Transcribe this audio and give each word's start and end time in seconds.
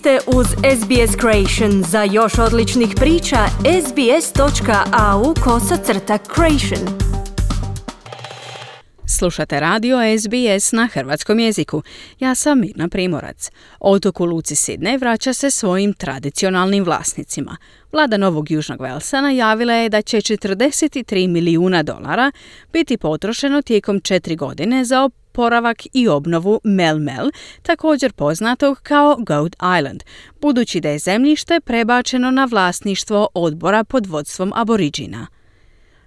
ste 0.00 0.18
uz 0.26 0.46
SBS 0.46 1.16
Creation. 1.20 1.82
Za 1.82 2.02
još 2.02 2.38
odličnih 2.38 2.88
priča, 2.96 3.36
sbs.au 3.86 5.34
kosacrta 5.44 6.18
creation. 6.34 6.98
Slušate 9.06 9.60
radio 9.60 9.98
SBS 10.18 10.72
na 10.72 10.88
hrvatskom 10.92 11.38
jeziku. 11.38 11.82
Ja 12.20 12.34
sam 12.34 12.60
Mirna 12.60 12.88
Primorac. 12.88 13.50
Otok 13.80 14.20
u 14.20 14.24
Luci 14.24 14.56
Sidne 14.56 14.98
vraća 14.98 15.32
se 15.32 15.50
svojim 15.50 15.92
tradicionalnim 15.92 16.84
vlasnicima. 16.84 17.56
Vlada 17.92 18.16
Novog 18.16 18.50
Južnog 18.50 18.80
Velsa 18.80 19.20
najavila 19.20 19.72
je 19.72 19.88
da 19.88 20.02
će 20.02 20.16
43 20.16 21.28
milijuna 21.28 21.82
dolara 21.82 22.32
biti 22.72 22.96
potrošeno 22.96 23.62
tijekom 23.62 24.00
četiri 24.00 24.36
godine 24.36 24.84
za 24.84 25.04
oporavak 25.30 25.82
i 25.92 26.08
obnovu 26.08 26.60
Mel 26.64 26.98
Mel, 26.98 27.30
također 27.62 28.12
poznatog 28.12 28.80
kao 28.82 29.16
Goat 29.18 29.56
Island, 29.78 30.02
budući 30.40 30.80
da 30.80 30.88
je 30.88 30.98
zemljište 30.98 31.60
prebačeno 31.60 32.30
na 32.30 32.44
vlasništvo 32.44 33.28
odbora 33.34 33.84
pod 33.84 34.06
vodstvom 34.06 34.52
aboriđina. 34.54 35.26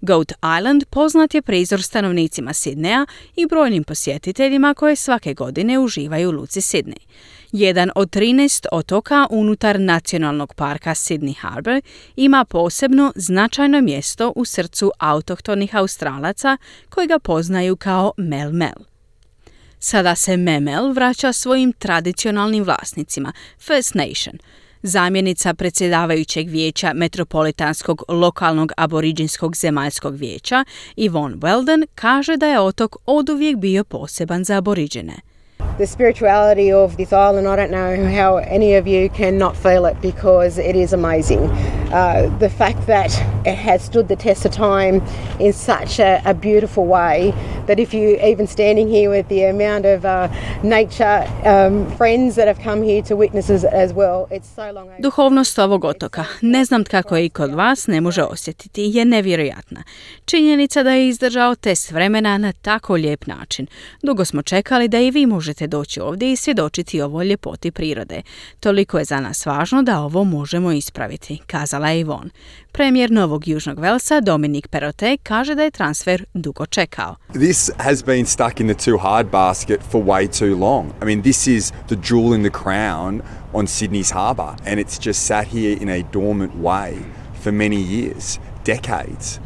Goat 0.00 0.32
Island 0.58 0.84
poznat 0.90 1.34
je 1.34 1.42
prizor 1.42 1.82
stanovnicima 1.82 2.52
Sidneja 2.52 3.06
i 3.36 3.46
brojnim 3.46 3.84
posjetiteljima 3.84 4.74
koje 4.74 4.96
svake 4.96 5.34
godine 5.34 5.78
uživaju 5.78 6.28
u 6.28 6.32
luci 6.32 6.60
Sidney. 6.60 7.06
Jedan 7.52 7.90
od 7.94 8.10
13 8.10 8.66
otoka 8.72 9.26
unutar 9.30 9.80
nacionalnog 9.80 10.54
parka 10.54 10.90
Sydney 10.90 11.36
Harbour 11.36 11.82
ima 12.16 12.44
posebno 12.44 13.12
značajno 13.16 13.80
mjesto 13.80 14.32
u 14.36 14.44
srcu 14.44 14.92
autohtonih 14.98 15.74
Australaca 15.74 16.56
koji 16.88 17.06
ga 17.06 17.18
poznaju 17.18 17.76
kao 17.76 18.12
Mel 18.16 18.52
Mel. 18.52 18.89
Sada 19.82 20.14
se 20.14 20.36
Memel 20.36 20.92
vraća 20.92 21.32
svojim 21.32 21.72
tradicionalnim 21.72 22.64
vlasnicima, 22.64 23.32
First 23.58 23.94
Nation. 23.94 24.38
Zamjenica 24.82 25.54
predsjedavajućeg 25.54 26.48
vijeća 26.48 26.92
Metropolitanskog 26.94 28.02
lokalnog 28.08 28.72
aboriđinskog 28.76 29.56
zemaljskog 29.56 30.14
vijeća, 30.14 30.64
Yvonne 30.96 31.38
Weldon, 31.38 31.86
kaže 31.94 32.36
da 32.36 32.46
je 32.46 32.60
otok 32.60 32.96
oduvijek 33.06 33.56
bio 33.56 33.84
poseban 33.84 34.44
za 34.44 34.56
aboriđene. 34.56 35.14
the 35.78 35.86
spirituality 35.86 36.72
of 36.72 36.96
this 36.96 37.12
island, 37.12 37.46
I 37.46 37.56
don't 37.56 37.70
know 37.70 37.96
how 38.04 38.36
any 38.36 38.74
of 38.74 38.86
you 38.86 39.08
can 39.08 39.38
not 39.38 39.56
feel 39.56 39.86
it 39.86 39.96
because 40.02 40.58
it 40.58 40.76
is 40.76 40.92
amazing. 40.92 41.40
Uh, 41.92 42.38
the 42.38 42.48
fact 42.48 42.86
that 42.86 43.10
it 43.44 43.56
has 43.56 43.82
stood 43.82 44.06
the 44.08 44.16
test 44.16 44.46
of 44.46 44.52
time 44.52 45.02
in 45.40 45.52
such 45.52 45.98
a, 45.98 46.22
a 46.24 46.34
beautiful 46.34 46.86
way 46.86 47.32
that 47.66 47.78
if 47.78 47.94
you 47.94 48.18
even 48.22 48.46
standing 48.46 48.88
here 48.88 49.10
with 49.10 49.28
the 49.28 49.44
amount 49.44 49.86
of 49.86 50.04
uh, 50.04 50.28
nature 50.62 51.24
um, 51.44 51.90
friends 51.96 52.34
that 52.34 52.46
have 52.46 52.60
come 52.64 52.82
here 52.82 53.02
to 53.02 53.16
witness 53.16 53.50
as 53.50 53.92
well, 53.92 54.26
it's 54.30 54.48
so 54.54 54.72
long. 54.72 54.88
Duhovnost 54.98 55.58
ovog 55.58 55.84
otoka, 55.84 56.24
ne 56.40 56.64
znam 56.64 56.84
kako 56.84 57.16
je 57.16 57.24
i 57.26 57.28
kod 57.28 57.54
vas 57.54 57.86
ne 57.86 58.00
može 58.00 58.22
osjetiti, 58.22 58.82
je 58.82 59.04
nevjerojatna. 59.04 59.82
Činjenica 60.24 60.82
da 60.82 60.90
je 60.90 61.08
izdržao 61.08 61.54
test 61.54 61.90
vremena 61.90 62.38
na 62.38 62.52
tako 62.52 62.94
lijep 62.94 63.26
način. 63.26 63.66
Dugo 64.02 64.24
smo 64.24 64.42
čekali 64.42 64.88
da 64.88 64.98
i 64.98 65.10
vi 65.10 65.26
možete 65.26 65.66
doći 65.66 66.00
ovdje 66.00 66.32
i 66.32 66.36
svjedočiti 66.36 67.00
ovoj 67.00 67.24
ljepoti 67.24 67.70
prirode. 67.70 68.22
Toliko 68.60 68.98
je 68.98 69.04
za 69.04 69.20
nas 69.20 69.46
važno 69.46 69.82
da 69.82 70.00
ovo 70.00 70.24
možemo 70.24 70.72
ispraviti, 70.72 71.38
kazala 71.46 71.79
je 71.88 72.00
Ivon. 72.00 72.30
Premijer 72.72 73.10
Novog 73.10 73.48
Južnog 73.48 73.78
Velsa 73.78 74.20
Dominik 74.20 74.68
Perote 74.68 75.16
kaže 75.22 75.54
da 75.54 75.62
je 75.62 75.70
transfer 75.70 76.24
dugo 76.34 76.66
čekao. 76.66 77.16
This 77.32 77.70
has 77.78 78.04
been 78.04 78.26
stuck 78.26 78.60
in 78.60 78.74
the 78.74 78.84
too 78.84 78.98
hard 78.98 79.30
basket 79.30 79.80
for 79.90 80.04
way 80.04 80.38
too 80.38 80.56
long. 80.58 80.86
I 81.02 81.04
mean, 81.04 81.22
this 81.22 81.46
is 81.46 81.72
the 81.88 81.96
jewel 82.02 82.34
in 82.34 82.42
the 82.42 82.58
crown 82.62 83.20
on 83.52 83.66
Sydney's 83.66 84.12
harbour 84.12 84.54
and 84.66 84.80
it's 84.80 85.06
just 85.06 85.26
sat 85.26 85.46
here 85.46 85.78
in 85.82 85.88
a 85.88 86.02
dormant 86.12 86.56
way 86.56 86.98
for 87.40 87.52
many 87.52 87.80
years, 87.80 88.38
decades. 88.64 89.40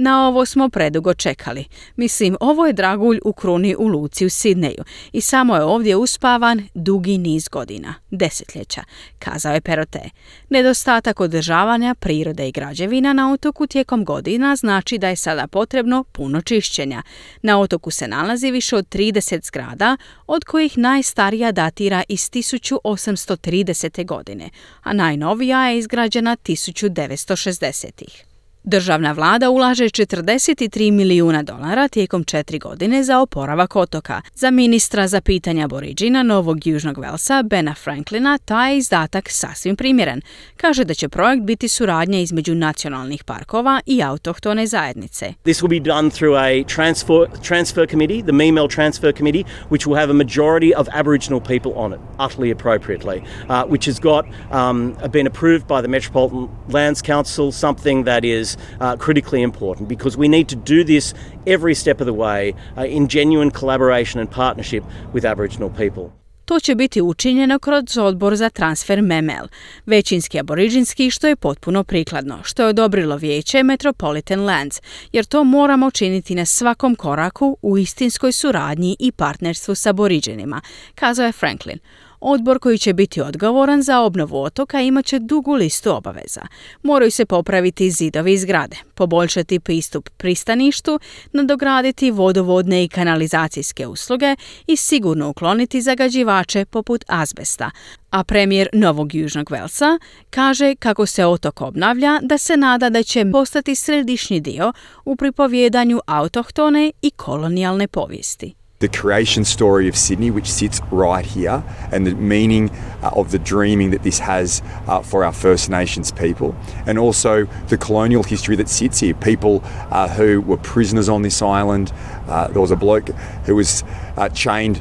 Na 0.00 0.28
ovo 0.28 0.46
smo 0.46 0.68
predugo 0.68 1.14
čekali. 1.14 1.64
Mislim, 1.96 2.36
ovo 2.40 2.66
je 2.66 2.72
dragulj 2.72 3.18
u 3.24 3.32
kruni 3.32 3.76
u 3.78 3.86
Luci 3.86 4.26
u 4.26 4.30
Sidneju 4.30 4.84
i 5.12 5.20
samo 5.20 5.56
je 5.56 5.62
ovdje 5.62 5.96
uspavan 5.96 6.68
dugi 6.74 7.18
niz 7.18 7.48
godina, 7.48 7.94
desetljeća, 8.10 8.82
kazao 9.18 9.54
je 9.54 9.60
Perote. 9.60 10.10
Nedostatak 10.48 11.20
održavanja 11.20 11.94
prirode 11.94 12.48
i 12.48 12.52
građevina 12.52 13.12
na 13.12 13.32
otoku 13.32 13.66
tijekom 13.66 14.04
godina 14.04 14.56
znači 14.56 14.98
da 14.98 15.08
je 15.08 15.16
sada 15.16 15.46
potrebno 15.46 16.04
puno 16.04 16.40
čišćenja. 16.40 17.02
Na 17.42 17.60
otoku 17.60 17.90
se 17.90 18.08
nalazi 18.08 18.50
više 18.50 18.76
od 18.76 18.88
30 18.88 19.46
zgrada, 19.46 19.96
od 20.26 20.44
kojih 20.44 20.78
najstarija 20.78 21.52
datira 21.52 22.02
iz 22.08 22.30
1830. 22.30 24.06
godine, 24.06 24.50
a 24.82 24.92
najnovija 24.92 25.68
je 25.68 25.78
izgrađena 25.78 26.36
1960. 26.36 28.27
Državna 28.68 29.12
vlada 29.12 29.50
ulaže 29.50 29.84
43 29.84 30.90
milijuna 30.90 31.42
dolara 31.42 31.88
tijekom 31.88 32.24
četiri 32.24 32.58
godine 32.58 33.02
za 33.02 33.20
oporavak 33.20 33.76
otoka. 33.76 34.20
Za 34.34 34.50
ministra 34.50 35.08
za 35.08 35.20
pitanja 35.20 35.64
aboriđina 35.64 36.22
Novog 36.22 36.66
Južnog 36.66 36.98
Velsa, 36.98 37.42
Bena 37.42 37.74
Franklina, 37.74 38.38
taj 38.38 38.72
je 38.72 38.78
izdatak 38.78 39.28
sasvim 39.30 39.76
primjeren. 39.76 40.20
Kaže 40.56 40.84
da 40.84 40.94
će 40.94 41.08
projekt 41.08 41.42
biti 41.42 41.68
suradnja 41.68 42.20
između 42.20 42.54
nacionalnih 42.54 43.24
parkova 43.24 43.80
i 43.86 44.02
autohtone 44.02 44.66
zajednice. 44.66 45.32
This 45.42 45.62
will 45.62 45.82
be 45.82 45.90
done 45.94 46.10
through 46.10 46.38
a 46.38 46.74
transfer, 46.74 47.40
transfer 47.48 47.90
committee, 47.90 48.22
the 48.22 48.32
MEMEL 48.32 48.68
Transfer 48.74 49.12
Committee, 49.16 49.44
which 49.70 49.86
will 49.86 49.98
have 50.00 50.10
a 50.10 50.24
majority 50.24 50.74
of 50.76 50.88
Aboriginal 50.92 51.40
people 51.40 51.72
on 51.76 51.92
it, 51.92 52.00
utterly 52.18 52.52
appropriately, 52.52 53.18
uh, 53.48 53.62
which 53.70 53.86
has 53.86 54.00
got 54.00 54.24
um, 54.50 54.96
been 55.10 55.26
approved 55.26 55.66
by 55.66 55.82
the 55.82 55.88
Metropolitan 55.88 56.48
Lands 56.68 57.02
Council, 57.02 57.52
something 57.52 58.04
that 58.04 58.24
is 58.24 58.57
uh, 58.80 58.96
critically 59.04 59.42
important 59.42 59.88
because 59.88 60.18
we 60.18 60.28
need 60.28 60.48
to 60.48 60.56
do 60.56 60.84
this 60.84 61.14
every 61.46 61.74
step 61.74 62.00
of 62.00 62.06
the 62.06 62.14
way 62.14 62.54
uh, 62.76 62.96
in 62.96 63.08
genuine 63.08 63.50
collaboration 63.50 64.20
and 64.20 64.30
partnership 64.30 64.84
with 65.12 65.24
Aboriginal 65.24 65.70
people. 65.70 66.18
To 66.48 66.60
će 66.60 66.74
biti 66.74 67.02
učinjeno 67.02 67.58
kroz 67.58 67.98
odbor 67.98 68.36
za 68.36 68.50
transfer 68.50 69.02
MEMEL, 69.02 69.46
većinski 69.86 70.38
aboriđinski 70.38 71.10
što 71.10 71.28
je 71.28 71.36
potpuno 71.36 71.84
prikladno, 71.84 72.38
što 72.42 72.62
je 72.62 72.68
odobrilo 72.68 73.16
vijeće 73.16 73.62
Metropolitan 73.62 74.44
Lands, 74.44 74.80
jer 75.12 75.24
to 75.24 75.44
moramo 75.44 75.90
činiti 75.90 76.34
na 76.34 76.44
svakom 76.44 76.94
koraku 76.94 77.58
u 77.62 77.78
istinskoj 77.78 78.32
suradnji 78.32 78.96
i 78.98 79.12
partnerstvu 79.12 79.74
s 79.74 79.86
aboriđenima, 79.86 80.60
kazao 80.94 81.26
je 81.26 81.32
Franklin. 81.32 81.78
Odbor 82.20 82.58
koji 82.58 82.78
će 82.78 82.92
biti 82.92 83.20
odgovoran 83.20 83.82
za 83.82 84.00
obnovu 84.00 84.42
otoka 84.42 84.80
imat 84.80 85.04
će 85.04 85.18
dugu 85.18 85.54
listu 85.54 85.96
obaveza. 85.96 86.40
Moraju 86.82 87.10
se 87.10 87.24
popraviti 87.24 87.90
zidovi 87.90 88.32
i 88.32 88.38
zgrade, 88.38 88.76
poboljšati 88.94 89.60
pristup 89.60 90.08
pristaništu, 90.16 91.00
nadograditi 91.32 92.10
vodovodne 92.10 92.84
i 92.84 92.88
kanalizacijske 92.88 93.86
usluge 93.86 94.36
i 94.66 94.76
sigurno 94.76 95.28
ukloniti 95.28 95.82
zagađivače 95.82 96.64
poput 96.64 97.04
azbesta. 97.08 97.70
A 98.10 98.24
premijer 98.24 98.68
Novog 98.72 99.14
Južnog 99.14 99.50
Velsa 99.50 99.98
kaže 100.30 100.74
kako 100.74 101.06
se 101.06 101.26
otok 101.26 101.60
obnavlja 101.60 102.18
da 102.22 102.38
se 102.38 102.56
nada 102.56 102.90
da 102.90 103.02
će 103.02 103.30
postati 103.32 103.74
središnji 103.74 104.40
dio 104.40 104.72
u 105.04 105.16
pripovjedanju 105.16 106.00
autohtone 106.06 106.92
i 107.02 107.10
kolonijalne 107.10 107.88
povijesti. 107.88 108.57
The 108.80 108.88
creation 108.88 109.44
story 109.44 109.88
of 109.88 109.96
Sydney, 109.96 110.30
which 110.30 110.48
sits 110.48 110.80
right 110.92 111.24
here, 111.24 111.64
and 111.90 112.06
the 112.06 112.14
meaning 112.14 112.70
uh, 113.02 113.10
of 113.12 113.32
the 113.32 113.38
dreaming 113.38 113.90
that 113.90 114.04
this 114.04 114.20
has 114.20 114.62
uh, 114.86 115.02
for 115.02 115.24
our 115.24 115.32
First 115.32 115.68
Nations 115.68 116.12
people, 116.12 116.54
and 116.86 116.96
also 116.96 117.46
the 117.68 117.76
colonial 117.76 118.22
history 118.22 118.54
that 118.56 118.68
sits 118.68 119.00
here. 119.00 119.14
People 119.14 119.62
uh, 119.90 120.08
who 120.08 120.40
were 120.40 120.58
prisoners 120.58 121.08
on 121.08 121.22
this 121.22 121.42
island. 121.42 121.92
Uh, 122.28 122.48
there 122.48 122.60
was 122.60 122.70
a 122.70 122.76
bloke 122.76 123.08
who 123.46 123.56
was 123.56 123.82
uh, 124.16 124.28
chained 124.28 124.80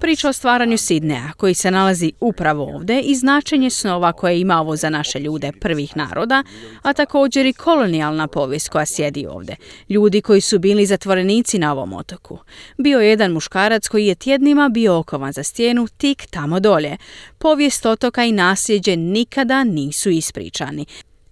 Priča 0.00 0.28
o 0.28 0.32
stvaranju 0.32 0.78
Sidneja, 0.78 1.32
koji 1.36 1.54
se 1.54 1.70
nalazi 1.70 2.12
upravo 2.20 2.64
ovdje 2.74 3.00
i 3.00 3.14
značenje 3.14 3.70
snova 3.70 4.12
koje 4.12 4.40
ima 4.40 4.60
ovo 4.60 4.76
za 4.76 4.90
naše 4.90 5.20
ljude 5.20 5.52
prvih 5.60 5.96
naroda, 5.96 6.44
a 6.82 6.92
također 6.92 7.46
i 7.46 7.52
kolonijalna 7.52 8.26
povijest 8.26 8.68
koja 8.68 8.86
sjedi 8.86 9.26
ovdje. 9.26 9.56
Ljudi 9.88 10.20
koji 10.20 10.40
su 10.40 10.58
bili 10.58 10.86
zatvorenici 10.86 11.58
na 11.58 11.72
ovom 11.72 11.92
otoku. 11.92 12.38
Bio 12.78 13.00
je 13.00 13.08
jedan 13.08 13.32
muškarac 13.32 13.88
koji 13.88 14.06
je 14.06 14.14
tjednima 14.14 14.68
bio 14.68 14.98
okovan 14.98 15.32
za 15.32 15.42
stijenu 15.42 15.88
tik 15.96 16.26
tamo 16.30 16.60
dolje. 16.60 16.96
Povijest 17.38 17.86
otoka 17.86 18.24
i 18.24 18.32
nasljeđe 18.32 18.96
nikada 18.96 19.64
nisu 19.64 20.10
ispričani. 20.10 20.86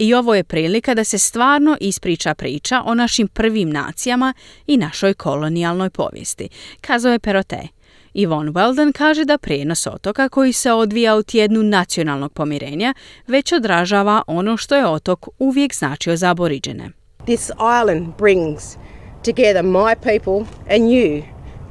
I 0.00 0.14
ovo 0.14 0.34
je 0.34 0.44
prilika 0.44 0.94
da 0.94 1.04
se 1.04 1.18
stvarno 1.18 1.76
ispriča 1.80 2.34
priča 2.34 2.82
o 2.84 2.94
našim 2.94 3.28
prvim 3.28 3.70
nacijama 3.70 4.34
i 4.66 4.76
našoj 4.76 5.14
kolonijalnoj 5.14 5.90
povijesti, 5.90 6.48
kazao 6.80 7.12
je 7.12 7.18
Perote. 7.18 7.68
Yvonne 8.14 8.52
Weldon 8.52 8.92
kaže 8.92 9.24
da 9.24 9.38
prijenos 9.38 9.86
otoka 9.86 10.28
koji 10.28 10.52
se 10.52 10.72
odvija 10.72 11.16
u 11.16 11.22
tjednu 11.22 11.62
nacionalnog 11.62 12.32
pomirenja 12.32 12.94
već 13.26 13.52
odražava 13.52 14.22
ono 14.26 14.56
što 14.56 14.76
je 14.76 14.86
otok 14.86 15.28
uvijek 15.38 15.74
značio 15.74 16.16
za 16.16 16.30
aboriđene. 16.30 16.90
This 17.24 17.50
island 17.82 18.06
brings 18.18 18.76
together 19.24 19.62
my 19.62 19.94
people 19.94 20.46
and 20.74 20.82
you 20.82 21.22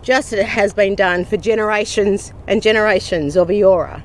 just 0.08 0.34
as 0.34 0.40
it 0.40 0.48
has 0.48 0.76
been 0.76 0.96
done 0.96 1.26
for 1.26 1.40
generations 1.40 2.31
and 2.48 2.64
generations 2.64 3.36
of 3.36 3.48
Eora. 3.48 4.02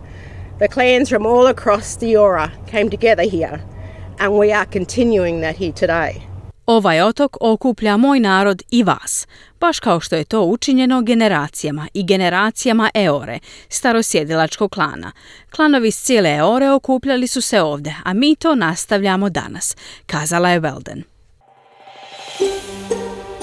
The 0.58 0.68
clans 0.68 1.08
from 1.08 1.26
all 1.26 1.46
across 1.46 1.96
the 1.96 2.06
Eora 2.06 2.48
came 2.70 2.90
together 2.90 3.30
here, 3.30 3.73
and 4.18 4.32
we 4.32 4.56
are 4.56 4.66
continuing 4.72 5.40
that 5.40 5.56
here 5.56 5.72
today. 5.72 6.34
Ovaj 6.66 7.00
otok 7.00 7.36
okuplja 7.40 7.96
moj 7.96 8.20
narod 8.20 8.62
i 8.70 8.82
vas, 8.82 9.26
baš 9.60 9.80
kao 9.80 10.00
što 10.00 10.16
je 10.16 10.24
to 10.24 10.42
učinjeno 10.42 11.02
generacijama 11.02 11.88
i 11.94 12.04
generacijama 12.04 12.90
Eore, 12.94 13.38
starosjedilačkog 13.68 14.70
klana. 14.70 15.12
Klanovi 15.56 15.88
iz 15.88 15.96
cijele 15.96 16.30
Eore 16.36 16.70
okupljali 16.70 17.26
su 17.26 17.40
se 17.40 17.60
ovdje, 17.60 17.96
a 18.04 18.12
mi 18.12 18.36
to 18.36 18.54
nastavljamo 18.54 19.30
danas, 19.30 19.76
kazala 20.06 20.50
je 20.50 20.60
Welden. 20.60 21.02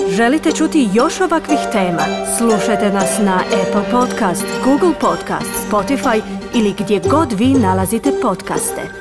Želite 0.09 0.51
čuti 0.51 0.89
još 0.94 1.21
ovakvih 1.21 1.59
tema? 1.71 2.03
Slušajte 2.38 2.89
nas 2.89 3.19
na 3.19 3.44
Apple 3.62 3.91
Podcast, 3.91 4.45
Google 4.63 4.94
Podcast, 5.00 5.69
Spotify 5.69 6.21
ili 6.56 6.73
gdje 6.79 7.01
god 7.09 7.31
vi 7.39 7.47
nalazite 7.47 8.12
podcaste. 8.21 9.00